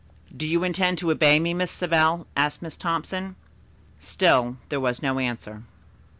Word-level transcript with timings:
"Do 0.35 0.47
you 0.47 0.63
intend 0.63 0.97
to 0.97 1.11
obey 1.11 1.37
me, 1.39 1.53
Miss 1.53 1.69
Savell?" 1.69 2.25
asked 2.35 2.63
Miss 2.63 2.75
Thompson. 2.75 3.35
Still 3.99 4.57
there 4.69 4.79
was 4.79 5.03
no 5.03 5.19
answer. 5.19 5.61